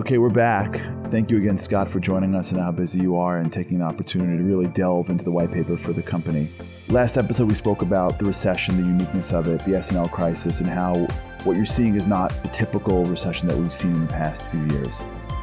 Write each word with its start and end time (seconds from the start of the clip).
Okay, 0.00 0.16
we're 0.16 0.30
back. 0.30 0.80
Thank 1.10 1.30
you 1.30 1.36
again, 1.36 1.58
Scott, 1.58 1.86
for 1.86 2.00
joining 2.00 2.34
us 2.34 2.52
and 2.52 2.60
how 2.60 2.72
busy 2.72 3.02
you 3.02 3.18
are 3.18 3.36
and 3.36 3.52
taking 3.52 3.80
the 3.80 3.84
opportunity 3.84 4.38
to 4.38 4.42
really 4.42 4.66
delve 4.68 5.10
into 5.10 5.24
the 5.24 5.30
white 5.30 5.52
paper 5.52 5.76
for 5.76 5.92
the 5.92 6.02
company. 6.02 6.48
Last 6.88 7.18
episode, 7.18 7.50
we 7.50 7.54
spoke 7.54 7.82
about 7.82 8.18
the 8.18 8.24
recession, 8.24 8.78
the 8.80 8.88
uniqueness 8.88 9.30
of 9.34 9.46
it, 9.46 9.62
the 9.66 9.76
S&L 9.76 10.08
crisis, 10.08 10.60
and 10.60 10.68
how 10.70 11.06
what 11.44 11.54
you're 11.54 11.66
seeing 11.66 11.96
is 11.96 12.06
not 12.06 12.30
the 12.42 12.48
typical 12.48 13.04
recession 13.04 13.46
that 13.48 13.58
we've 13.58 13.70
seen 13.70 13.92
in 13.92 14.06
the 14.06 14.12
past 14.12 14.42
few 14.44 14.64
years. 14.68 14.98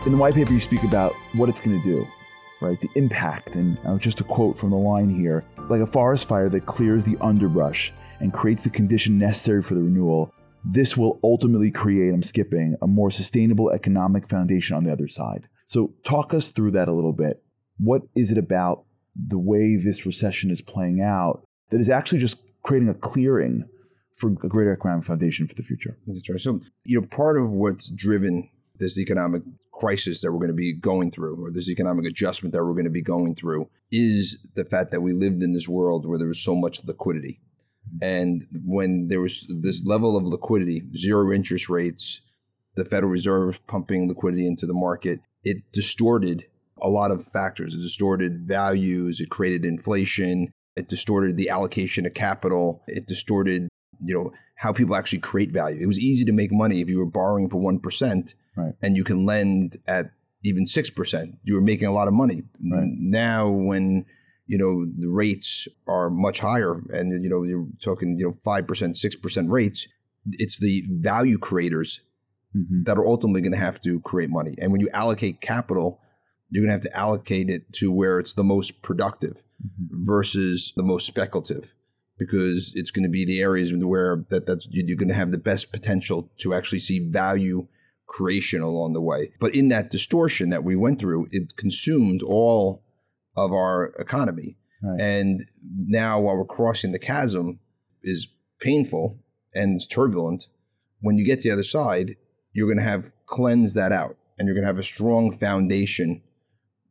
In 0.07 0.13
the 0.13 0.17
white 0.17 0.33
paper, 0.33 0.51
you 0.51 0.59
speak 0.59 0.81
about 0.81 1.13
what 1.33 1.49
it's 1.49 1.61
going 1.61 1.79
to 1.79 1.87
do, 1.87 2.07
right? 2.59 2.81
The 2.81 2.89
impact. 2.95 3.53
And 3.53 3.77
just 4.01 4.21
a 4.21 4.23
quote 4.23 4.57
from 4.57 4.71
the 4.71 4.75
line 4.75 5.07
here 5.07 5.45
like 5.69 5.81
a 5.81 5.87
forest 5.87 6.27
fire 6.27 6.49
that 6.49 6.65
clears 6.65 7.03
the 7.03 7.15
underbrush 7.21 7.93
and 8.21 8.33
creates 8.33 8.63
the 8.63 8.71
condition 8.71 9.19
necessary 9.19 9.61
for 9.61 9.75
the 9.75 9.83
renewal, 9.83 10.33
this 10.70 10.97
will 10.97 11.20
ultimately 11.23 11.71
create, 11.71 12.13
I'm 12.13 12.23
skipping, 12.23 12.75
a 12.81 12.88
more 12.88 13.09
sustainable 13.09 13.71
economic 13.71 14.28
foundation 14.29 14.75
on 14.75 14.83
the 14.83 14.91
other 14.91 15.07
side. 15.07 15.47
So, 15.65 15.93
talk 16.04 16.33
us 16.33 16.50
through 16.50 16.71
that 16.71 16.87
a 16.87 16.93
little 16.93 17.14
bit. 17.14 17.41
What 17.78 18.04
is 18.15 18.32
it 18.32 18.37
about 18.37 18.83
the 19.15 19.38
way 19.38 19.75
this 19.75 20.05
recession 20.05 20.51
is 20.51 20.61
playing 20.61 21.01
out 21.01 21.43
that 21.69 21.79
is 21.79 21.89
actually 21.89 22.19
just 22.19 22.38
creating 22.64 22.89
a 22.89 22.93
clearing 22.93 23.68
for 24.15 24.29
a 24.29 24.33
greater 24.33 24.74
economic 24.74 25.05
foundation 25.05 25.47
for 25.47 25.55
the 25.55 25.64
future? 25.64 25.97
That's 26.05 26.29
right. 26.29 26.39
So, 26.39 26.60
you 26.83 26.99
know, 26.99 27.07
part 27.07 27.38
of 27.38 27.52
what's 27.52 27.89
driven 27.89 28.49
this 28.79 28.97
economic 28.99 29.43
crisis 29.71 30.21
that 30.21 30.32
we're 30.32 30.39
going 30.39 30.49
to 30.49 30.54
be 30.54 30.74
going 30.74 31.11
through, 31.11 31.43
or 31.43 31.52
this 31.52 31.69
economic 31.69 32.05
adjustment 32.05 32.53
that 32.53 32.63
we're 32.63 32.73
going 32.73 32.86
to 32.86 32.89
be 32.89 33.02
going 33.02 33.36
through, 33.36 33.69
is 33.91 34.38
the 34.55 34.66
fact 34.66 34.91
that 34.91 35.02
we 35.02 35.13
lived 35.13 35.41
in 35.44 35.53
this 35.53 35.67
world 35.67 36.05
where 36.05 36.17
there 36.17 36.27
was 36.27 36.41
so 36.41 36.55
much 36.55 36.83
liquidity. 36.83 37.39
And 38.02 38.45
when 38.64 39.08
there 39.08 39.22
was 39.22 39.45
this 39.61 39.83
level 39.86 40.16
of 40.17 40.23
liquidity, 40.23 40.83
zero 40.95 41.31
interest 41.31 41.69
rates, 41.69 42.22
the 42.75 42.86
Federal 42.86 43.11
Reserve 43.11 43.66
pumping 43.67 44.08
liquidity 44.08 44.45
into 44.45 44.66
the 44.66 44.73
market, 44.73 45.19
it 45.44 45.58
distorted 45.72 46.45
a 46.81 46.89
lot 46.89 47.11
of 47.11 47.23
factors. 47.25 47.73
It 47.73 47.81
distorted 47.81 48.47
values, 48.47 49.19
it 49.19 49.30
created 49.30 49.65
inflation, 49.65 50.52
it 50.75 50.88
distorted 50.88 51.38
the 51.38 51.49
allocation 51.49 52.05
of 52.05 52.13
capital, 52.13 52.83
it 52.88 53.08
distorted, 53.08 53.67
you 53.99 54.13
know, 54.13 54.31
how 54.55 54.73
people 54.73 54.95
actually 54.95 55.19
create 55.19 55.52
value. 55.52 55.81
It 55.81 55.88
was 55.88 55.99
easy 55.99 56.25
to 56.25 56.31
make 56.31 56.52
money 56.52 56.81
if 56.81 56.89
you 56.89 56.99
were 56.99 57.05
borrowing 57.05 57.49
for 57.49 57.58
1% 57.61 58.33
Right. 58.55 58.73
and 58.81 58.97
you 58.97 59.03
can 59.03 59.25
lend 59.25 59.77
at 59.88 60.11
even 60.43 60.65
6%. 60.65 61.38
You 61.43 61.55
were 61.55 61.61
making 61.61 61.88
a 61.88 61.91
lot 61.93 62.08
of 62.08 62.13
money. 62.13 62.43
Right. 62.63 62.89
Now 62.97 63.49
when 63.49 64.05
you 64.47 64.57
know 64.57 64.85
the 64.97 65.09
rates 65.09 65.67
are 65.87 66.09
much 66.09 66.39
higher 66.39 66.81
and 66.91 67.23
you 67.23 67.29
know 67.29 67.43
you're 67.43 67.67
talking 67.81 68.17
you 68.17 68.25
know 68.25 68.33
5% 68.45 68.65
6% 68.65 69.49
rates 69.51 69.87
it's 70.33 70.57
the 70.59 70.83
value 70.99 71.37
creators 71.37 72.01
Mhm. 72.55 72.85
that 72.85 72.97
are 72.97 73.05
ultimately 73.05 73.41
going 73.41 73.51
to 73.51 73.57
have 73.57 73.79
to 73.81 73.99
create 74.01 74.29
money 74.29 74.55
and 74.57 74.71
when 74.71 74.79
you 74.81 74.89
allocate 74.93 75.41
capital 75.41 75.99
you're 76.49 76.61
going 76.63 76.69
to 76.69 76.71
have 76.79 76.81
to 76.89 76.97
allocate 76.97 77.49
it 77.49 77.71
to 77.73 77.91
where 77.91 78.19
it's 78.19 78.33
the 78.33 78.43
most 78.43 78.81
productive 78.81 79.43
Mhm. 79.61 80.05
versus 80.05 80.71
the 80.77 80.83
most 80.83 81.05
speculative 81.05 81.73
because 82.17 82.71
it's 82.75 82.89
going 82.89 83.03
to 83.03 83.09
be 83.09 83.25
the 83.25 83.41
areas 83.41 83.73
where 83.73 84.25
that 84.29 84.45
that's 84.47 84.67
you're 84.71 84.95
going 84.97 85.09
to 85.09 85.13
have 85.23 85.31
the 85.31 85.37
best 85.37 85.71
potential 85.73 86.31
to 86.37 86.53
actually 86.53 86.79
see 86.79 86.99
value 86.99 87.67
creation 88.05 88.61
along 88.61 88.93
the 88.93 89.01
way 89.01 89.31
but 89.41 89.53
in 89.53 89.67
that 89.67 89.91
distortion 89.91 90.49
that 90.49 90.63
we 90.63 90.75
went 90.75 90.97
through 90.99 91.27
it 91.31 91.55
consumed 91.57 92.21
all 92.23 92.81
of 93.38 93.52
our 93.53 93.93
economy 93.99 94.57
Right. 94.83 95.02
and 95.02 95.43
now 95.75 96.19
while 96.21 96.38
we're 96.38 96.45
crossing 96.45 96.91
the 96.91 96.99
chasm 96.99 97.59
is 98.03 98.27
painful 98.61 99.17
and 99.55 99.73
it's 99.75 99.88
turbulent 99.88 100.45
when 101.02 101.17
you 101.17 101.25
get 101.25 101.39
to 101.39 101.47
the 101.49 101.53
other 101.53 101.63
side 101.63 102.15
you're 102.53 102.67
going 102.67 102.77
to 102.77 102.83
have 102.83 103.11
cleansed 103.25 103.75
that 103.75 103.91
out 103.91 104.17
and 104.38 104.45
you're 104.45 104.53
going 104.53 104.61
to 104.63 104.67
have 104.67 104.77
a 104.77 104.83
strong 104.83 105.31
foundation 105.31 106.21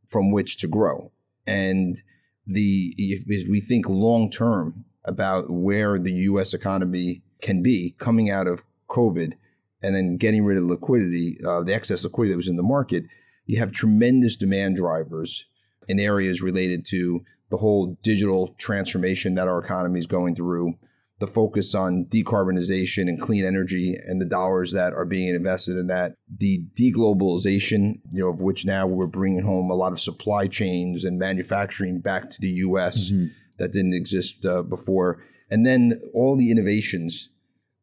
from 0.09 0.33
which 0.33 0.57
to 0.59 0.67
grow 0.67 1.13
and 1.47 2.03
the 2.45 2.93
if, 2.99 3.23
if 3.29 3.49
we 3.49 3.61
think 3.61 3.89
long 3.89 4.31
term 4.31 4.85
about 5.05 5.49
where 5.49 5.97
the 5.97 6.13
US 6.31 6.53
economy 6.55 7.23
can 7.41 7.63
be 7.63 7.95
coming 7.99 8.31
out 8.31 8.49
of 8.49 8.65
covid 8.91 9.35
and 9.81 9.95
then 9.95 10.17
getting 10.17 10.45
rid 10.45 10.59
of 10.59 10.65
liquidity 10.65 11.39
uh, 11.47 11.63
the 11.63 11.73
excess 11.75 12.03
liquidity 12.03 12.33
that 12.33 12.37
was 12.37 12.49
in 12.49 12.57
the 12.57 12.63
market 12.65 13.05
you 13.45 13.61
have 13.61 13.71
tremendous 13.71 14.35
demand 14.37 14.75
drivers 14.77 15.47
in 15.89 16.01
areas 16.01 16.43
related 16.43 16.85
to 16.87 17.25
the 17.51 17.57
whole 17.57 17.97
digital 18.03 18.55
transformation 18.59 19.35
that 19.35 19.49
our 19.49 19.59
economy 19.59 19.99
is 19.99 20.07
going 20.07 20.35
through, 20.35 20.75
the 21.19 21.27
focus 21.27 21.75
on 21.75 22.05
decarbonization 22.07 23.09
and 23.09 23.21
clean 23.21 23.45
energy 23.45 23.97
and 24.07 24.21
the 24.21 24.27
dollars 24.27 24.73
that 24.73 24.93
are 24.93 25.07
being 25.07 25.35
invested 25.35 25.77
in 25.77 25.87
that, 25.87 26.15
the 26.39 26.63
deglobalization, 26.79 28.01
you 28.13 28.23
know, 28.23 28.29
of 28.29 28.41
which 28.41 28.65
now 28.67 28.87
we're 28.87 29.07
bringing 29.07 29.43
home 29.43 29.71
a 29.71 29.75
lot 29.75 29.93
of 29.93 30.01
supply 30.01 30.47
chains 30.47 31.05
and 31.05 31.19
manufacturing 31.19 32.01
back 32.01 32.31
to 32.31 32.41
the 32.41 32.49
U.S. 32.49 33.11
Mhm. 33.11 33.31
that 33.59 33.73
didn't 33.73 33.95
exist 33.95 34.45
uh, 34.45 34.63
before, 34.63 35.23
and 35.51 35.65
then 35.65 35.99
all 36.13 36.37
the 36.37 36.51
innovations 36.51 37.31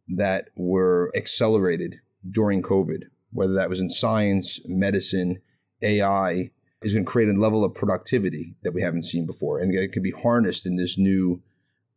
that 0.08 0.50
were 0.56 1.12
accelerated 1.16 1.96
during 2.30 2.62
COVID, 2.62 3.04
whether 3.32 3.54
that 3.54 3.70
was 3.70 3.80
in 3.80 3.90
science, 3.90 4.60
medicine, 4.66 5.42
AI, 5.82 6.52
is 6.84 6.94
going 6.94 7.06
to 7.06 7.12
create 7.12 7.30
a 7.30 7.40
level 7.40 7.64
of 7.64 7.74
productivity 7.74 8.56
that 8.64 8.74
we 8.74 8.82
haven't 8.82 9.04
seen 9.04 9.26
before, 9.26 9.60
and 9.60 9.74
it 9.74 9.92
can 9.92 10.04
be 10.04 10.12
harnessed 10.12 10.66
in 10.66 10.76
this 10.76 10.98
new 10.98 11.42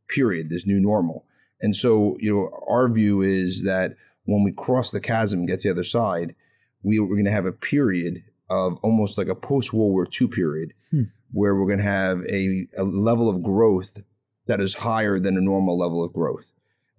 period, 0.08 0.48
this 0.48 0.66
new 0.66 0.80
normal. 0.80 1.24
And 1.60 1.74
so, 1.74 2.16
you 2.20 2.32
know, 2.34 2.64
our 2.68 2.88
view 2.88 3.22
is 3.22 3.64
that 3.64 3.96
when 4.24 4.42
we 4.44 4.52
cross 4.52 4.90
the 4.90 5.00
chasm 5.00 5.40
and 5.40 5.48
get 5.48 5.60
to 5.60 5.68
the 5.68 5.72
other 5.72 5.84
side, 5.84 6.34
we, 6.82 6.98
we're 7.00 7.08
going 7.08 7.24
to 7.24 7.30
have 7.30 7.46
a 7.46 7.52
period 7.52 8.22
of 8.48 8.78
almost 8.82 9.18
like 9.18 9.28
a 9.28 9.34
post 9.34 9.72
World 9.72 9.92
War 9.92 10.06
II 10.20 10.28
period, 10.28 10.72
Hmm. 10.90 11.04
where 11.32 11.56
we're 11.56 11.66
going 11.66 11.78
to 11.78 11.84
have 11.84 12.24
a, 12.28 12.68
a 12.78 12.84
level 12.84 13.28
of 13.28 13.42
growth 13.42 13.98
that 14.46 14.60
is 14.60 14.74
higher 14.74 15.18
than 15.18 15.36
a 15.36 15.40
normal 15.40 15.76
level 15.76 16.04
of 16.04 16.12
growth, 16.12 16.46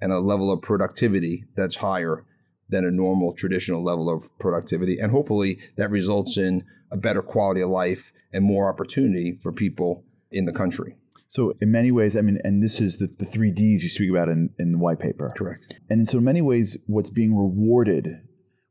and 0.01 0.11
a 0.11 0.19
level 0.19 0.51
of 0.51 0.61
productivity 0.61 1.45
that's 1.55 1.75
higher 1.75 2.25
than 2.69 2.85
a 2.85 2.91
normal 2.91 3.33
traditional 3.33 3.83
level 3.83 4.09
of 4.09 4.29
productivity. 4.39 4.99
And 4.99 5.11
hopefully 5.11 5.59
that 5.77 5.89
results 5.89 6.37
in 6.37 6.65
a 6.91 6.97
better 6.97 7.21
quality 7.21 7.61
of 7.61 7.69
life 7.69 8.11
and 8.33 8.43
more 8.43 8.69
opportunity 8.69 9.37
for 9.41 9.51
people 9.51 10.03
in 10.31 10.45
the 10.45 10.53
country. 10.53 10.95
So, 11.29 11.53
in 11.59 11.71
many 11.71 11.91
ways, 11.91 12.15
I 12.15 12.21
mean, 12.21 12.39
and 12.43 12.63
this 12.63 12.79
is 12.79 12.97
the, 12.97 13.07
the 13.07 13.25
three 13.25 13.51
Ds 13.51 13.83
you 13.83 13.89
speak 13.89 14.09
about 14.09 14.29
in, 14.29 14.49
in 14.57 14.71
the 14.71 14.77
white 14.77 14.99
paper. 14.99 15.33
Correct. 15.35 15.77
And 15.89 16.07
so, 16.07 16.19
in 16.19 16.23
many 16.23 16.41
ways, 16.41 16.77
what's 16.87 17.09
being 17.09 17.35
rewarded, 17.35 18.21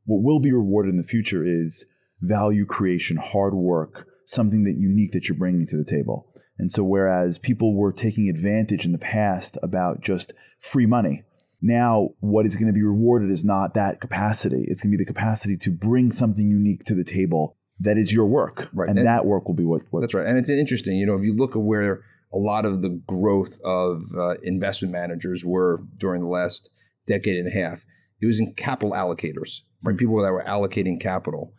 what 0.05 0.23
will 0.23 0.39
be 0.39 0.51
rewarded 0.51 0.91
in 0.91 0.97
the 0.97 1.07
future 1.07 1.45
is 1.45 1.85
value 2.19 2.65
creation, 2.65 3.17
hard 3.17 3.53
work, 3.53 4.07
something 4.25 4.63
that 4.63 4.75
unique 4.77 5.11
that 5.11 5.29
you're 5.29 5.37
bringing 5.37 5.67
to 5.67 5.77
the 5.77 5.85
table. 5.85 6.33
And 6.57 6.71
so, 6.71 6.83
whereas 6.83 7.37
people 7.37 7.75
were 7.75 7.93
taking 7.93 8.27
advantage 8.27 8.85
in 8.85 8.91
the 8.91 8.97
past 8.97 9.57
about 9.61 10.01
just 10.01 10.33
free 10.59 10.87
money, 10.87 11.25
now 11.61 12.09
what 12.19 12.45
is 12.45 12.55
going 12.55 12.67
to 12.67 12.73
be 12.73 12.83
rewarded 12.83 13.31
is 13.31 13.43
not 13.43 13.73
that 13.73 13.99
capacity. 14.01 14.65
It's 14.67 14.81
going 14.81 14.91
to 14.91 14.97
be 14.97 15.03
the 15.03 15.07
capacity 15.07 15.57
to 15.57 15.71
bring 15.71 16.11
something 16.11 16.49
unique 16.49 16.83
to 16.85 16.95
the 16.95 17.03
table 17.03 17.57
that 17.79 17.97
is 17.97 18.11
your 18.11 18.25
work. 18.25 18.69
Right. 18.73 18.89
And, 18.89 18.97
And- 18.97 19.07
that 19.07 19.25
work 19.25 19.47
will 19.47 19.55
be 19.55 19.65
what, 19.65 19.81
what 19.91 20.01
That's 20.01 20.13
right. 20.13 20.25
And 20.25 20.37
it's 20.37 20.49
interesting, 20.49 20.97
you 20.97 21.05
know, 21.05 21.15
if 21.15 21.23
you 21.23 21.35
look 21.35 21.55
at 21.55 21.61
where 21.61 22.03
a 22.33 22.37
lot 22.37 22.65
of 22.65 22.81
the 22.81 22.89
growth 23.07 23.59
of 23.63 24.03
uh, 24.17 24.35
investment 24.43 24.91
managers 24.91 25.45
were 25.45 25.81
during 25.97 26.21
the 26.21 26.27
last 26.27 26.69
decade 27.05 27.37
and 27.37 27.47
a 27.47 27.51
half, 27.51 27.85
it 28.21 28.25
was 28.25 28.39
in 28.39 28.53
capital 28.53 28.91
allocators, 28.91 29.61
right? 29.83 29.97
People 29.97 30.21
that 30.21 30.31
were 30.31 30.43
allocating 30.43 30.99
capital. 30.99 31.53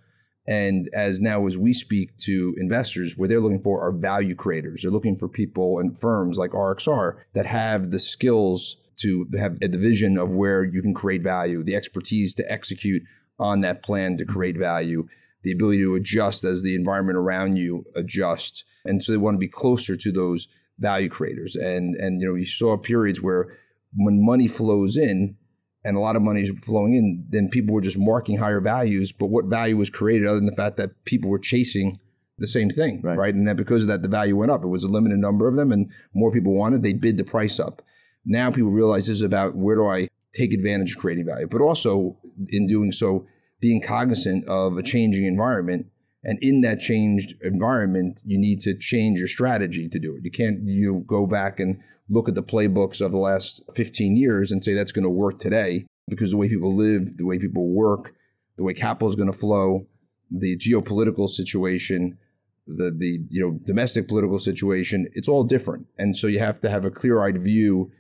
And 0.46 0.88
as 0.94 1.20
now, 1.20 1.46
as 1.46 1.58
we 1.58 1.72
speak 1.72 2.16
to 2.18 2.54
investors, 2.58 3.16
what 3.16 3.28
they're 3.28 3.40
looking 3.40 3.62
for 3.62 3.82
are 3.82 3.92
value 3.92 4.34
creators. 4.34 4.82
They're 4.82 4.90
looking 4.90 5.16
for 5.16 5.28
people 5.28 5.78
and 5.78 5.96
firms 5.98 6.38
like 6.38 6.52
RXR 6.52 7.18
that 7.34 7.46
have 7.46 7.90
the 7.90 7.98
skills 7.98 8.76
to 9.00 9.26
have 9.38 9.56
a 9.62 9.68
vision 9.68 10.18
of 10.18 10.34
where 10.34 10.64
you 10.64 10.82
can 10.82 10.94
create 10.94 11.22
value, 11.22 11.62
the 11.62 11.74
expertise 11.74 12.34
to 12.36 12.52
execute 12.52 13.02
on 13.38 13.60
that 13.60 13.82
plan 13.82 14.16
to 14.18 14.24
create 14.24 14.58
value, 14.58 15.06
the 15.42 15.52
ability 15.52 15.78
to 15.80 15.94
adjust 15.94 16.44
as 16.44 16.62
the 16.62 16.74
environment 16.74 17.16
around 17.16 17.56
you 17.56 17.84
adjusts. 17.94 18.64
And 18.84 19.02
so 19.02 19.12
they 19.12 19.18
want 19.18 19.34
to 19.34 19.38
be 19.38 19.48
closer 19.48 19.96
to 19.96 20.12
those 20.12 20.48
value 20.78 21.08
creators. 21.08 21.56
And 21.56 21.94
and 21.96 22.20
you 22.20 22.26
know, 22.28 22.34
you 22.34 22.46
saw 22.46 22.76
periods 22.76 23.22
where 23.22 23.56
when 23.96 24.24
money 24.24 24.48
flows 24.48 24.96
in 24.96 25.36
and 25.84 25.96
a 25.96 26.00
lot 26.00 26.16
of 26.16 26.22
money 26.22 26.42
is 26.42 26.50
flowing 26.62 26.94
in, 26.94 27.24
then 27.30 27.48
people 27.48 27.74
were 27.74 27.80
just 27.80 27.98
marking 27.98 28.36
higher 28.38 28.60
values. 28.60 29.12
But 29.12 29.26
what 29.26 29.46
value 29.46 29.76
was 29.76 29.90
created 29.90 30.26
other 30.26 30.36
than 30.36 30.46
the 30.46 30.52
fact 30.52 30.76
that 30.76 31.04
people 31.04 31.30
were 31.30 31.38
chasing 31.38 31.98
the 32.38 32.46
same 32.46 32.70
thing, 32.70 33.00
Right. 33.02 33.18
right? 33.18 33.34
And 33.34 33.48
that 33.48 33.56
because 33.56 33.82
of 33.82 33.88
that, 33.88 34.02
the 34.02 34.08
value 34.08 34.36
went 34.36 34.50
up. 34.52 34.62
It 34.62 34.68
was 34.68 34.84
a 34.84 34.88
limited 34.88 35.18
number 35.18 35.48
of 35.48 35.56
them, 35.56 35.72
and 35.72 35.88
more 36.14 36.30
people 36.30 36.54
wanted. 36.54 36.82
They 36.82 36.92
bid 36.92 37.16
the 37.16 37.24
price 37.24 37.58
up. 37.58 37.82
Now 38.28 38.50
people 38.50 38.70
realize 38.70 39.06
this 39.06 39.16
is 39.16 39.22
about 39.22 39.56
where 39.56 39.74
do 39.74 39.86
I 39.86 40.08
take 40.34 40.52
advantage 40.52 40.92
of 40.92 40.98
creating 40.98 41.24
value, 41.24 41.48
but 41.48 41.62
also 41.62 42.16
in 42.50 42.66
doing 42.66 42.92
so, 42.92 43.26
being 43.58 43.82
cognizant 43.82 44.46
of 44.46 44.76
a 44.76 44.82
changing 44.82 45.24
environment. 45.24 45.86
And 46.22 46.38
in 46.42 46.60
that 46.60 46.78
changed 46.78 47.34
environment, 47.42 48.20
you 48.24 48.38
need 48.38 48.60
to 48.60 48.76
change 48.76 49.18
your 49.18 49.28
strategy 49.28 49.88
to 49.88 49.98
do 49.98 50.14
it. 50.14 50.24
You 50.24 50.30
can't 50.30 50.60
you 50.62 51.04
go 51.06 51.26
back 51.26 51.58
and 51.58 51.80
look 52.10 52.28
at 52.28 52.34
the 52.34 52.42
playbooks 52.42 53.00
of 53.00 53.12
the 53.12 53.18
last 53.18 53.62
15 53.74 54.16
years 54.16 54.52
and 54.52 54.62
say 54.62 54.74
that's 54.74 54.92
going 54.92 55.04
to 55.04 55.10
work 55.10 55.38
today 55.38 55.86
because 56.08 56.30
the 56.30 56.36
way 56.36 56.48
people 56.48 56.76
live, 56.76 57.16
the 57.16 57.24
way 57.24 57.38
people 57.38 57.68
work, 57.68 58.14
the 58.56 58.62
way 58.62 58.74
capital 58.74 59.08
is 59.08 59.14
going 59.14 59.30
to 59.30 59.38
flow, 59.38 59.86
the 60.30 60.56
geopolitical 60.58 61.28
situation, 61.28 62.18
the 62.66 62.94
the 62.94 63.20
you 63.30 63.40
know 63.40 63.58
domestic 63.64 64.06
political 64.06 64.38
situation, 64.38 65.08
it's 65.14 65.28
all 65.28 65.44
different. 65.44 65.86
And 65.96 66.14
so 66.14 66.26
you 66.26 66.40
have 66.40 66.60
to 66.60 66.68
have 66.68 66.84
a 66.84 66.90
clear-eyed 66.90 67.40
view 67.40 67.90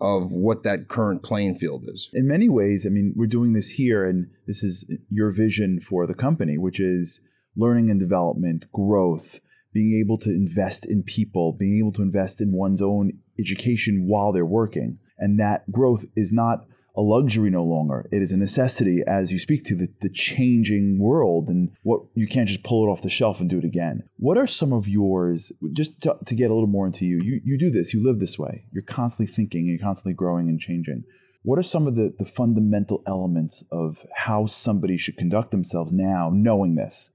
of 0.00 0.30
what 0.30 0.62
that 0.62 0.88
current 0.88 1.22
playing 1.22 1.56
field 1.56 1.84
is. 1.88 2.08
In 2.12 2.28
many 2.28 2.48
ways, 2.48 2.86
I 2.86 2.90
mean, 2.90 3.12
we're 3.16 3.26
doing 3.26 3.52
this 3.52 3.70
here, 3.70 4.04
and 4.04 4.30
this 4.46 4.62
is 4.62 4.88
your 5.10 5.32
vision 5.32 5.80
for 5.80 6.06
the 6.06 6.14
company, 6.14 6.56
which 6.56 6.78
is 6.78 7.20
learning 7.56 7.90
and 7.90 7.98
development, 7.98 8.66
growth, 8.72 9.40
being 9.72 9.98
able 10.00 10.18
to 10.18 10.30
invest 10.30 10.86
in 10.86 11.02
people, 11.02 11.52
being 11.52 11.78
able 11.78 11.92
to 11.92 12.02
invest 12.02 12.40
in 12.40 12.52
one's 12.52 12.80
own 12.80 13.12
education 13.38 14.06
while 14.06 14.32
they're 14.32 14.46
working. 14.46 14.98
And 15.18 15.38
that 15.40 15.70
growth 15.70 16.04
is 16.16 16.32
not 16.32 16.66
a 16.98 17.00
luxury 17.00 17.48
no 17.48 17.62
longer. 17.62 18.08
It 18.10 18.22
is 18.22 18.32
a 18.32 18.36
necessity 18.36 19.02
as 19.06 19.30
you 19.30 19.38
speak 19.38 19.64
to 19.66 19.76
the, 19.76 19.88
the 20.00 20.08
changing 20.08 20.98
world 20.98 21.48
and 21.48 21.70
what 21.84 22.02
you 22.16 22.26
can't 22.26 22.48
just 22.48 22.64
pull 22.64 22.84
it 22.84 22.90
off 22.90 23.02
the 23.02 23.08
shelf 23.08 23.40
and 23.40 23.48
do 23.48 23.58
it 23.58 23.64
again. 23.64 24.02
What 24.16 24.36
are 24.36 24.48
some 24.48 24.72
of 24.72 24.88
yours, 24.88 25.52
just 25.72 26.00
to, 26.00 26.18
to 26.26 26.34
get 26.34 26.50
a 26.50 26.54
little 26.54 26.66
more 26.66 26.88
into 26.88 27.06
you, 27.06 27.20
you, 27.22 27.40
you 27.44 27.56
do 27.56 27.70
this, 27.70 27.94
you 27.94 28.04
live 28.04 28.18
this 28.18 28.36
way. 28.36 28.64
You're 28.72 28.82
constantly 28.82 29.32
thinking, 29.32 29.66
you're 29.66 29.78
constantly 29.78 30.14
growing 30.14 30.48
and 30.48 30.58
changing. 30.58 31.04
What 31.44 31.60
are 31.60 31.62
some 31.62 31.86
of 31.86 31.94
the, 31.94 32.12
the 32.18 32.26
fundamental 32.26 33.04
elements 33.06 33.62
of 33.70 34.04
how 34.16 34.46
somebody 34.46 34.98
should 34.98 35.16
conduct 35.16 35.52
themselves 35.52 35.92
now, 35.92 36.32
knowing 36.34 36.74
this? 36.74 37.10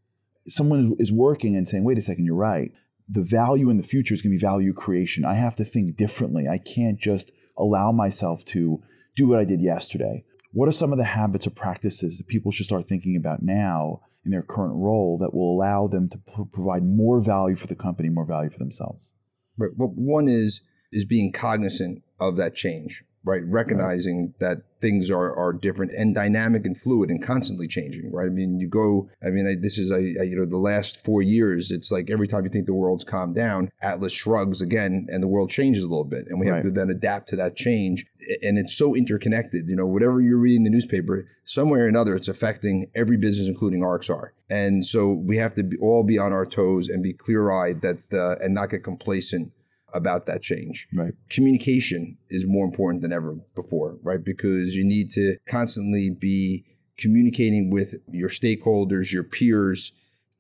Someone 0.48 0.96
is 0.98 1.12
working 1.12 1.58
and 1.58 1.68
saying, 1.68 1.84
wait 1.84 1.98
a 1.98 2.02
second, 2.02 2.24
you're 2.24 2.36
right. 2.36 2.72
The 3.10 3.22
value 3.22 3.70
in 3.70 3.76
the 3.76 3.84
future 3.84 4.14
is 4.14 4.22
going 4.22 4.32
to 4.32 4.38
be 4.38 4.42
value 4.42 4.72
creation. 4.72 5.26
I 5.26 5.34
have 5.34 5.58
to 5.58 5.66
think 5.66 5.98
differently. 5.98 6.48
I 6.48 6.58
can't 6.58 7.02
just 7.02 7.32
allow 7.58 7.92
myself 7.92 8.46
to 8.46 8.82
do 9.16 9.28
what 9.28 9.40
I 9.40 9.46
did 9.46 9.62
yesterday. 9.62 10.24
What 10.52 10.70
are 10.70 10.74
some 10.74 10.92
of 10.92 10.98
the 10.98 11.04
habits 11.04 11.48
or 11.48 11.52
practices 11.52 12.18
that 12.18 12.28
people 12.28 12.52
should 12.52 12.66
start 12.66 12.88
thinking 12.88 13.16
about 13.16 13.42
now 13.42 14.02
in 14.24 14.32
their 14.32 14.44
current 14.44 14.76
role 14.76 15.18
that 15.20 15.34
will 15.34 15.56
allow 15.56 15.88
them 15.88 16.10
to 16.10 16.18
p- 16.18 16.44
provide 16.52 16.84
more 16.84 17.22
value 17.22 17.56
for 17.56 17.68
the 17.68 17.76
company, 17.76 18.10
more 18.10 18.26
value 18.26 18.50
for 18.50 18.60
themselves? 18.60 19.14
Right. 19.58 19.72
Well, 19.76 19.92
one 19.96 20.28
is 20.28 20.62
is 20.92 21.06
being 21.06 21.32
cognizant 21.32 22.04
of 22.20 22.38
that 22.38 22.56
change 22.56 23.04
right? 23.24 23.44
Recognizing 23.46 24.34
that 24.40 24.64
things 24.82 25.10
are, 25.10 25.34
are 25.34 25.54
different 25.54 25.94
and 25.94 26.14
dynamic 26.14 26.66
and 26.66 26.78
fluid 26.78 27.10
and 27.10 27.24
constantly 27.24 27.68
changing, 27.68 28.12
right? 28.12 28.26
I 28.26 28.30
mean, 28.30 28.60
you 28.60 28.68
go, 28.68 29.10
I 29.26 29.30
mean, 29.30 29.48
I, 29.48 29.56
this 29.60 29.78
is, 29.78 29.92
a, 29.92 30.22
a, 30.22 30.26
you 30.26 30.36
know, 30.36 30.46
the 30.46 30.58
last 30.58 31.04
four 31.04 31.22
years, 31.22 31.72
it's 31.72 31.90
like 31.90 32.10
every 32.10 32.28
time 32.28 32.44
you 32.44 32.50
think 32.50 32.66
the 32.66 32.74
world's 32.74 33.06
calmed 33.06 33.36
down, 33.36 33.72
Atlas 33.82 34.12
shrugs 34.12 34.62
again 34.62 35.08
and 35.10 35.24
the 35.24 35.28
world 35.28 35.50
changes 35.50 35.86
a 35.86 35.88
little 35.88 36.04
bit. 36.04 36.26
And 36.28 36.38
we 36.38 36.50
right. 36.50 36.58
have 36.58 36.66
to 36.66 36.72
then 36.72 36.90
adapt 36.90 37.30
to 37.30 37.38
that 37.38 37.56
change. 37.56 38.06
And 38.42 38.58
it's 38.58 38.76
so 38.76 38.94
interconnected. 38.94 39.70
You 39.70 39.78
know, 39.78 39.86
whatever 39.86 40.20
you're 40.20 40.40
reading 40.40 40.66
in 40.66 40.72
the 40.72 40.78
newspaper, 40.78 41.30
somewhere 41.46 41.86
or 41.86 41.88
another, 41.88 42.16
it's 42.16 42.28
affecting 42.28 42.92
every 42.94 43.16
business, 43.16 43.48
including 43.48 43.82
RXR. 43.82 44.30
And 44.50 44.86
so 44.86 45.14
we 45.14 45.38
have 45.38 45.54
to 45.56 45.64
be, 45.64 45.78
all 45.78 46.04
be 46.04 46.18
on 46.18 46.34
our 46.34 46.46
toes 46.46 46.90
and 46.90 47.02
be 47.02 47.14
clear 47.14 47.52
eyed 47.52 47.82
that, 47.82 48.00
uh, 48.14 48.36
and 48.44 48.54
not 48.54 48.70
get 48.70 48.84
complacent 48.84 49.54
about 49.94 50.26
that 50.26 50.42
change. 50.42 50.88
Right. 50.94 51.14
Communication 51.30 52.18
is 52.30 52.46
more 52.46 52.66
important 52.66 53.02
than 53.02 53.14
ever 53.14 53.36
before, 53.56 53.98
right? 54.04 54.24
Because 54.24 54.76
you 54.76 54.84
need 54.84 55.12
to 55.12 55.38
constantly 55.48 56.10
be 56.10 56.66
communicating 56.98 57.70
with 57.70 57.96
your 58.12 58.30
stakeholders, 58.30 59.12
your 59.12 59.24
peers 59.24 59.92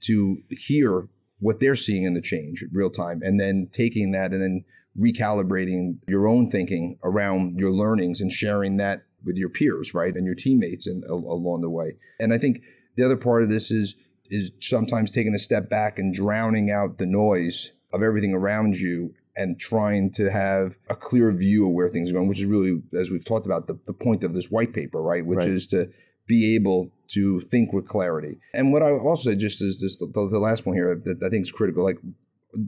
to 0.01 0.37
hear 0.49 1.07
what 1.39 1.59
they're 1.59 1.75
seeing 1.75 2.03
in 2.03 2.13
the 2.13 2.21
change 2.21 2.61
in 2.61 2.69
real 2.73 2.89
time 2.89 3.21
and 3.23 3.39
then 3.39 3.67
taking 3.71 4.11
that 4.11 4.31
and 4.31 4.41
then 4.41 4.63
recalibrating 4.99 5.97
your 6.07 6.27
own 6.27 6.49
thinking 6.49 6.97
around 7.03 7.59
your 7.59 7.71
learnings 7.71 8.21
and 8.21 8.31
sharing 8.31 8.77
that 8.77 9.03
with 9.25 9.37
your 9.37 9.49
peers, 9.49 9.93
right? 9.93 10.15
And 10.15 10.25
your 10.25 10.35
teammates 10.35 10.85
and 10.87 11.03
along 11.05 11.61
the 11.61 11.69
way. 11.69 11.95
And 12.19 12.33
I 12.33 12.37
think 12.37 12.61
the 12.95 13.03
other 13.03 13.17
part 13.17 13.43
of 13.43 13.49
this 13.49 13.71
is 13.71 13.95
is 14.29 14.51
sometimes 14.61 15.11
taking 15.11 15.35
a 15.35 15.39
step 15.39 15.69
back 15.69 15.99
and 15.99 16.13
drowning 16.13 16.71
out 16.71 16.97
the 16.97 17.05
noise 17.05 17.71
of 17.91 18.01
everything 18.01 18.33
around 18.33 18.75
you 18.75 19.13
and 19.35 19.59
trying 19.59 20.11
to 20.11 20.29
have 20.31 20.77
a 20.89 20.95
clear 20.95 21.31
view 21.31 21.67
of 21.67 21.73
where 21.73 21.89
things 21.89 22.09
are 22.09 22.13
going, 22.13 22.27
which 22.27 22.39
is 22.39 22.45
really, 22.45 22.81
as 22.97 23.09
we've 23.09 23.25
talked 23.25 23.45
about, 23.45 23.67
the, 23.67 23.77
the 23.87 23.93
point 23.93 24.23
of 24.23 24.33
this 24.33 24.51
white 24.51 24.73
paper, 24.73 25.01
right? 25.01 25.25
Which 25.25 25.39
right. 25.39 25.49
is 25.49 25.67
to 25.67 25.89
be 26.27 26.55
able 26.55 26.91
to 27.09 27.41
think 27.41 27.73
with 27.73 27.87
clarity. 27.87 28.37
And 28.53 28.71
what 28.71 28.83
I 28.83 28.91
also 28.91 29.31
say, 29.31 29.35
just 29.35 29.61
is 29.61 29.81
this, 29.81 29.97
the, 29.97 30.07
the 30.07 30.39
last 30.39 30.63
point 30.63 30.77
here 30.77 31.01
that 31.03 31.23
I 31.23 31.29
think 31.29 31.43
is 31.43 31.51
critical. 31.51 31.83
Like, 31.83 31.99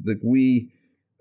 like 0.06 0.18
we, 0.24 0.72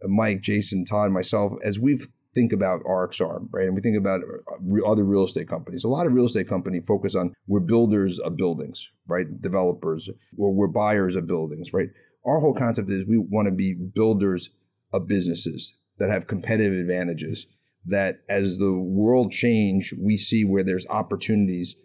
Mike, 0.03 0.41
Jason, 0.41 0.85
Todd, 0.85 1.11
myself, 1.11 1.53
as 1.63 1.79
we 1.79 1.99
think 2.35 2.53
about 2.53 2.83
RXR, 2.83 3.49
right, 3.53 3.67
and 3.67 3.75
we 3.75 3.81
think 3.81 3.97
about 3.97 4.21
uh, 4.23 4.85
other 4.85 5.05
real 5.05 5.25
estate 5.25 5.49
companies. 5.49 5.85
A 5.85 5.89
lot 5.89 6.07
of 6.07 6.13
real 6.13 6.25
estate 6.25 6.49
companies 6.49 6.85
focus 6.87 7.15
on 7.15 7.33
we're 7.47 7.61
builders 7.61 8.19
of 8.19 8.37
buildings, 8.37 8.91
right, 9.07 9.41
developers, 9.41 10.11
or 10.37 10.53
we're 10.53 10.67
buyers 10.67 11.17
of 11.17 11.27
buildings, 11.27 11.73
right. 11.73 11.89
Our 12.27 12.41
whole 12.41 12.55
concept 12.55 12.91
is 12.91 13.07
we 13.07 13.19
want 13.19 13.47
to 13.47 13.53
be 13.53 13.75
builders 13.75 14.49
of 14.95 15.09
businesses 15.09 15.75
that 15.99 16.11
have 16.11 16.27
competitive 16.27 16.79
advantages 16.79 17.47
that 17.87 18.21
as 18.29 18.59
the 18.59 18.73
world 18.81 19.31
change 19.31 19.93
we 20.01 20.17
see 20.17 20.45
where 20.45 20.63
there's 20.63 20.87
opportunities 20.89 21.77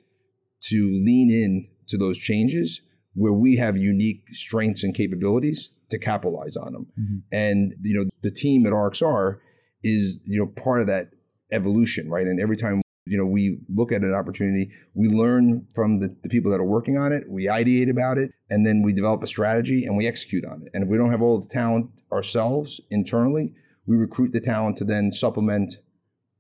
to 0.62 0.78
lean 1.06 1.30
in 1.30 1.68
to 1.88 1.98
those 1.98 2.18
changes 2.18 2.82
where 3.16 3.34
we 3.34 3.58
have 3.58 3.76
unique 3.76 4.24
strengths 4.30 4.84
and 4.84 4.96
capabilities 4.96 5.72
to 5.90 5.98
capitalize 5.98 6.56
on 6.56 6.74
them 6.74 6.88
mm-hmm. 7.00 7.18
and 7.32 7.74
you 7.82 7.98
know 7.98 8.06
the 8.22 8.32
team 8.32 8.66
at 8.66 8.72
rxr 8.72 9.40
is 9.84 10.20
you 10.26 10.40
know 10.40 10.48
part 10.62 10.82
of 10.82 10.88
that 10.88 11.08
evolution 11.52 12.10
right 12.10 12.28
and 12.28 12.40
every 12.40 12.58
time 12.58 12.82
you 13.10 13.18
know 13.18 13.26
we 13.26 13.58
look 13.74 13.92
at 13.92 14.04
an 14.04 14.14
opportunity 14.14 14.72
we 14.94 15.08
learn 15.10 15.66
from 15.74 16.00
the, 16.00 16.16
the, 16.22 16.30
people 16.30 16.52
that 16.52 16.60
are 16.60 16.66
working 16.66 16.98
on 16.98 17.12
it 17.12 17.24
we 17.28 17.48
ideate 17.48 17.90
about 17.90 18.18
it 18.18 18.32
and 18.50 18.66
then 18.66 18.82
we 18.82 18.94
develop 18.94 19.24
a 19.24 19.28
strategy 19.28 19.86
and 19.86 19.98
we 19.98 20.08
execute 20.08 20.46
on 20.46 20.62
it. 20.62 20.72
And 20.74 20.84
if 20.84 20.90
we 20.90 20.98
don't 20.98 21.12
have 21.12 21.22
all 21.22 21.40
the 21.40 21.48
talent 21.48 21.90
ourselves 22.12 22.80
internally 22.92 23.54
we 23.88 23.98
recruit 23.98 24.32
the 24.32 24.40
talent 24.40 24.78
to 24.78 24.86
then 24.86 25.12
supplement 25.12 25.78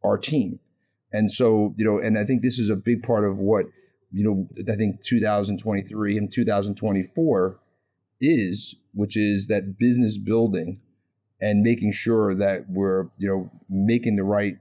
our 0.03 0.17
team. 0.17 0.59
And 1.11 1.31
so 1.31 1.73
you 1.75 1.83
know 1.83 1.97
and 1.97 2.17
i 2.17 2.23
think 2.23 2.43
this 2.43 2.59
is 2.59 2.69
a 2.69 2.75
big 2.75 3.01
part 3.01 3.25
of 3.25 3.39
what 3.39 3.65
you 4.11 4.23
know 4.23 4.47
i 4.71 4.75
think 4.75 5.03
2023 5.03 6.17
and 6.17 6.31
2024 6.31 7.59
is 8.21 8.75
which 8.93 9.17
is 9.17 9.47
that 9.47 9.77
business 9.77 10.17
building 10.17 10.81
and 11.41 11.61
making 11.61 11.91
sure 11.91 12.35
that 12.35 12.65
we're 12.69 13.05
you 13.17 13.27
know 13.27 13.49
making 13.69 14.17
the 14.17 14.23
right 14.23 14.57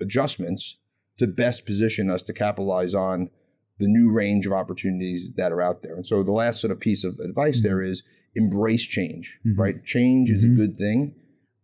adjustments 0.00 0.76
to 1.18 1.26
best 1.26 1.66
position 1.66 2.10
us 2.10 2.22
to 2.24 2.32
capitalize 2.32 2.94
on 2.94 3.30
the 3.78 3.86
new 3.86 4.10
range 4.10 4.46
of 4.46 4.52
opportunities 4.52 5.30
that 5.36 5.52
are 5.52 5.62
out 5.62 5.82
there. 5.82 5.94
And 5.94 6.06
so 6.06 6.22
the 6.22 6.32
last 6.32 6.60
sort 6.60 6.72
of 6.72 6.80
piece 6.80 7.04
of 7.04 7.18
advice 7.20 7.58
mm-hmm. 7.58 7.68
there 7.68 7.82
is 7.82 8.02
embrace 8.34 8.84
change, 8.84 9.38
mm-hmm. 9.46 9.60
right? 9.60 9.84
Change 9.84 10.30
is 10.30 10.44
mm-hmm. 10.44 10.54
a 10.54 10.56
good 10.56 10.78
thing 10.78 11.14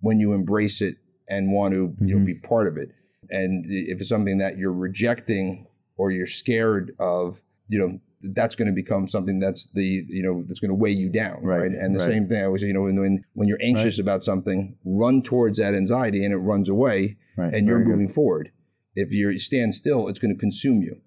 when 0.01 0.21
you 0.21 0.33
embrace 0.33 0.81
it 0.81 0.97
and 1.29 1.53
want 1.53 1.73
to 1.73 1.95
you 2.01 2.15
know 2.15 2.17
mm-hmm. 2.17 2.27
be 2.27 2.35
part 2.35 2.69
of 2.69 2.77
it. 2.77 2.91
And 3.31 3.65
if 3.67 4.01
it's 4.01 4.09
something 4.09 4.39
that 4.39 4.59
you're 4.59 4.73
rejecting 4.73 5.67
or 5.97 6.11
you're 6.11 6.27
scared 6.27 6.95
of, 6.99 7.41
you 7.69 7.79
know, 7.79 7.99
that's 8.35 8.55
going 8.55 8.67
to 8.67 8.73
become 8.73 9.07
something 9.07 9.39
that's 9.39 9.67
the 9.73 10.05
you 10.09 10.23
know 10.23 10.45
that's 10.47 10.61
going 10.61 10.71
to 10.71 10.75
weigh 10.75 10.91
you 10.91 11.09
down, 11.09 11.43
right? 11.43 11.63
right? 11.63 11.73
And 11.73 11.95
the 11.95 12.01
right. 12.01 12.09
same 12.09 12.29
thing 12.29 12.43
I 12.43 12.45
always 12.45 12.63
say, 12.63 12.69
you 12.69 12.75
know, 12.75 12.83
when 12.83 13.25
when 13.35 13.49
you're 13.49 13.59
anxious 13.63 13.99
right. 13.99 14.01
about 14.01 14.25
something, 14.25 14.77
run 14.85 15.23
towards 15.23 15.59
that 15.59 15.75
anxiety 15.75 16.25
and 16.25 16.33
it 16.33 16.39
runs 16.39 16.69
away, 16.69 17.17
and 17.37 17.67
you're 17.67 17.79
Very 17.79 17.91
moving 17.91 18.07
good. 18.07 18.15
forward. 18.15 18.51
If 18.95 19.13
you 19.13 19.37
stand 19.39 19.75
still, 19.75 20.09
it's 20.09 20.19
going 20.19 20.35
to 20.35 20.39
consume 20.39 20.83
you. 20.83 21.01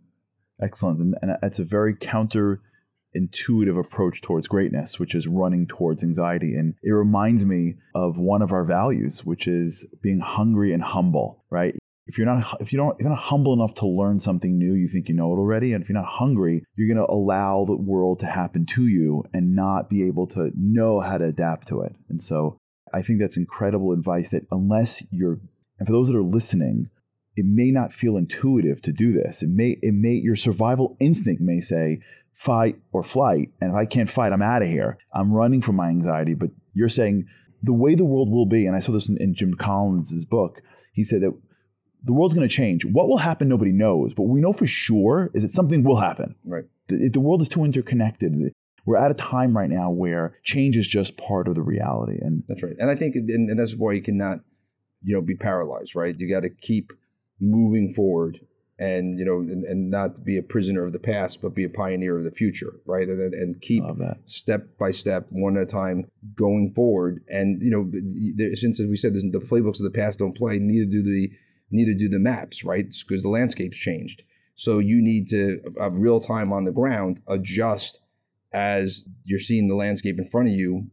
Excellent. 0.61 0.99
And, 0.99 1.15
and 1.21 1.37
that's 1.41 1.59
a 1.59 1.63
very 1.63 1.93
counterintuitive 1.93 3.79
approach 3.79 4.21
towards 4.21 4.47
greatness, 4.47 4.99
which 4.99 5.15
is 5.15 5.27
running 5.27 5.67
towards 5.67 6.03
anxiety. 6.03 6.55
And 6.55 6.75
it 6.83 6.91
reminds 6.91 7.45
me 7.45 7.75
of 7.95 8.17
one 8.17 8.41
of 8.41 8.51
our 8.51 8.63
values, 8.63 9.23
which 9.23 9.47
is 9.47 9.85
being 10.01 10.19
hungry 10.19 10.73
and 10.73 10.83
humble, 10.83 11.43
right? 11.49 11.75
If 12.07 12.17
you're 12.17 12.25
not 12.25 12.61
if 12.61 12.71
you 12.71 12.77
don't 12.77 12.93
if 12.93 13.01
you're 13.01 13.09
not 13.09 13.19
humble 13.19 13.51
enough 13.51 13.73
to 13.75 13.85
learn 13.85 14.21
something 14.21 14.57
new, 14.57 14.73
you 14.73 14.87
think 14.87 15.09
you 15.09 15.13
know 15.13 15.33
it 15.33 15.37
already. 15.37 15.73
And 15.73 15.83
if 15.83 15.89
you're 15.89 15.99
not 15.99 16.07
hungry, 16.07 16.63
you're 16.75 16.87
gonna 16.87 17.05
allow 17.09 17.65
the 17.65 17.75
world 17.75 18.19
to 18.19 18.25
happen 18.25 18.65
to 18.67 18.87
you 18.87 19.25
and 19.33 19.55
not 19.55 19.89
be 19.89 20.07
able 20.07 20.25
to 20.27 20.51
know 20.55 21.01
how 21.01 21.17
to 21.17 21.25
adapt 21.25 21.67
to 21.67 21.81
it. 21.81 21.95
And 22.07 22.23
so 22.23 22.57
I 22.93 23.01
think 23.01 23.19
that's 23.19 23.35
incredible 23.35 23.91
advice 23.91 24.29
that 24.29 24.47
unless 24.51 25.03
you're 25.11 25.39
and 25.79 25.85
for 25.85 25.91
those 25.91 26.07
that 26.07 26.15
are 26.15 26.23
listening, 26.23 26.89
it 27.37 27.45
may 27.45 27.69
not 27.69 27.93
feel 27.93 28.17
intuitive 28.17 28.81
to 28.81 28.91
do 28.91 29.13
this. 29.13 29.43
It 29.43 29.49
may, 29.49 29.77
it 29.83 29.93
may, 29.93 30.13
your 30.13 30.35
survival 30.35 30.97
instinct 30.99 31.39
may 31.39 31.61
say 31.61 31.99
fight 32.33 32.79
or 32.91 33.03
flight. 33.03 33.51
And 33.61 33.69
if 33.69 33.75
I 33.75 33.85
can't 33.85 34.09
fight, 34.09 34.33
I'm 34.33 34.41
out 34.41 34.63
of 34.63 34.67
here. 34.67 34.97
I'm 35.13 35.31
running 35.31 35.61
from 35.61 35.75
my 35.75 35.89
anxiety. 35.89 36.33
But 36.33 36.49
you're 36.73 36.89
saying 36.89 37.27
the 37.61 37.73
way 37.73 37.93
the 37.93 38.05
world 38.05 38.31
will 38.31 38.47
be, 38.47 38.65
and 38.65 38.75
I 38.75 38.79
saw 38.79 38.91
this 38.91 39.07
in, 39.07 39.17
in 39.21 39.35
Jim 39.35 39.53
Collins' 39.53 40.25
book, 40.25 40.63
he 40.93 41.03
said 41.03 41.21
that 41.21 41.31
the 42.03 42.11
world's 42.11 42.33
going 42.33 42.47
to 42.47 42.53
change. 42.53 42.85
What 42.85 43.07
will 43.07 43.19
happen, 43.19 43.47
nobody 43.47 43.71
knows. 43.71 44.15
But 44.15 44.23
we 44.23 44.41
know 44.41 44.51
for 44.51 44.65
sure 44.65 45.29
is 45.35 45.43
that 45.43 45.51
something 45.51 45.83
will 45.83 45.97
happen. 45.97 46.33
Right. 46.43 46.65
The, 46.87 47.09
the 47.09 47.19
world 47.19 47.43
is 47.43 47.49
too 47.49 47.63
interconnected. 47.63 48.33
We're 48.87 48.97
at 48.97 49.11
a 49.11 49.15
time 49.15 49.55
right 49.55 49.69
now 49.69 49.91
where 49.91 50.39
change 50.43 50.75
is 50.75 50.87
just 50.87 51.17
part 51.17 51.47
of 51.47 51.53
the 51.53 51.61
reality. 51.61 52.17
And 52.19 52.43
that's 52.47 52.63
right. 52.63 52.75
And 52.79 52.89
I 52.89 52.95
think, 52.95 53.15
and, 53.15 53.47
and 53.47 53.59
that's 53.59 53.75
why 53.75 53.93
you 53.93 54.01
cannot, 54.01 54.39
you 55.03 55.13
know, 55.13 55.21
be 55.21 55.35
paralyzed, 55.35 55.95
right? 55.95 56.15
You 56.17 56.27
got 56.27 56.41
to 56.41 56.49
keep 56.49 56.93
moving 57.39 57.91
forward 57.93 58.39
and 58.79 59.17
you 59.17 59.25
know 59.25 59.39
and, 59.39 59.63
and 59.63 59.89
not 59.89 60.23
be 60.23 60.37
a 60.37 60.43
prisoner 60.43 60.85
of 60.85 60.93
the 60.93 60.99
past 60.99 61.41
but 61.41 61.55
be 61.55 61.63
a 61.63 61.69
pioneer 61.69 62.17
of 62.17 62.23
the 62.23 62.31
future 62.31 62.79
right? 62.85 63.07
And, 63.07 63.33
and 63.33 63.61
keep 63.61 63.83
step 64.25 64.67
by 64.77 64.91
step 64.91 65.27
one 65.31 65.57
at 65.57 65.63
a 65.63 65.65
time 65.65 66.09
going 66.35 66.73
forward. 66.75 67.23
And 67.29 67.61
you 67.61 67.71
know 67.71 67.89
since 68.55 68.79
as 68.79 68.87
we 68.87 68.95
said 68.95 69.13
the 69.13 69.39
playbooks 69.39 69.79
of 69.79 69.83
the 69.83 69.91
past 69.91 70.19
don't 70.19 70.37
play 70.37 70.59
neither 70.59 70.89
do 70.89 71.01
the 71.01 71.31
neither 71.71 71.93
do 71.93 72.07
the 72.07 72.19
maps 72.19 72.63
right? 72.63 72.85
Because 73.07 73.23
the 73.23 73.29
landscape's 73.29 73.77
changed. 73.77 74.23
So 74.55 74.79
you 74.79 75.01
need 75.01 75.27
to 75.29 75.59
uh, 75.79 75.91
real 75.91 76.19
time 76.19 76.51
on 76.51 76.65
the 76.65 76.71
ground 76.71 77.21
adjust 77.27 77.99
as 78.53 79.05
you're 79.25 79.39
seeing 79.39 79.67
the 79.67 79.75
landscape 79.75 80.17
in 80.17 80.25
front 80.25 80.47
of 80.47 80.53
you 80.53 80.87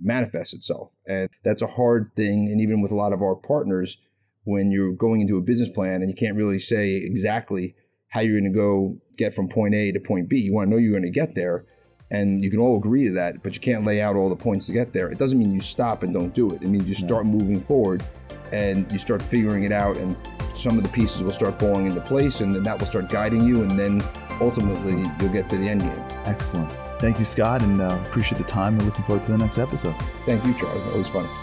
manifest 0.00 0.54
itself. 0.54 0.90
And 1.06 1.28
that's 1.44 1.62
a 1.62 1.66
hard 1.66 2.10
thing 2.16 2.48
and 2.50 2.60
even 2.60 2.82
with 2.82 2.92
a 2.92 2.96
lot 2.96 3.12
of 3.12 3.22
our 3.22 3.36
partners 3.36 3.96
when 4.44 4.70
you're 4.70 4.92
going 4.92 5.20
into 5.20 5.36
a 5.36 5.40
business 5.40 5.68
plan 5.68 6.02
and 6.02 6.10
you 6.10 6.16
can't 6.16 6.36
really 6.36 6.58
say 6.58 6.96
exactly 6.96 7.74
how 8.08 8.20
you're 8.20 8.38
going 8.38 8.52
to 8.52 8.56
go 8.56 8.96
get 9.16 9.34
from 9.34 9.48
point 9.48 9.74
A 9.74 9.92
to 9.92 10.00
point 10.00 10.28
B. 10.28 10.38
You 10.38 10.52
want 10.52 10.68
to 10.68 10.70
know 10.70 10.78
you're 10.78 10.90
going 10.90 11.02
to 11.02 11.10
get 11.10 11.34
there, 11.34 11.64
and 12.10 12.44
you 12.44 12.50
can 12.50 12.60
all 12.60 12.76
agree 12.76 13.04
to 13.04 13.14
that, 13.14 13.42
but 13.42 13.54
you 13.54 13.60
can't 13.60 13.84
lay 13.84 14.02
out 14.02 14.16
all 14.16 14.28
the 14.28 14.36
points 14.36 14.66
to 14.66 14.72
get 14.72 14.92
there. 14.92 15.10
It 15.10 15.18
doesn't 15.18 15.38
mean 15.38 15.50
you 15.50 15.60
stop 15.60 16.02
and 16.02 16.12
don't 16.12 16.34
do 16.34 16.52
it. 16.52 16.62
It 16.62 16.68
means 16.68 16.88
you 16.88 16.94
start 16.94 17.24
no. 17.24 17.32
moving 17.32 17.60
forward 17.60 18.04
and 18.52 18.90
you 18.92 18.98
start 18.98 19.22
figuring 19.22 19.64
it 19.64 19.72
out, 19.72 19.96
and 19.96 20.14
some 20.54 20.76
of 20.76 20.82
the 20.82 20.90
pieces 20.90 21.22
will 21.22 21.30
start 21.30 21.58
falling 21.58 21.86
into 21.86 22.02
place, 22.02 22.40
and 22.40 22.54
then 22.54 22.62
that 22.64 22.78
will 22.78 22.86
start 22.86 23.08
guiding 23.08 23.46
you, 23.46 23.62
and 23.62 23.78
then 23.78 24.04
ultimately 24.42 25.10
you'll 25.20 25.32
get 25.32 25.48
to 25.48 25.56
the 25.56 25.66
end 25.66 25.80
game. 25.80 26.04
Excellent. 26.26 26.70
Thank 27.00 27.18
you, 27.18 27.24
Scott, 27.24 27.62
and 27.62 27.80
uh, 27.80 27.98
appreciate 28.06 28.36
the 28.36 28.44
time. 28.44 28.76
We're 28.76 28.84
looking 28.84 29.04
forward 29.04 29.24
to 29.24 29.32
the 29.32 29.38
next 29.38 29.56
episode. 29.56 29.94
Thank 30.26 30.44
you, 30.44 30.52
Charles. 30.52 30.86
Always 30.92 31.08
fun. 31.08 31.41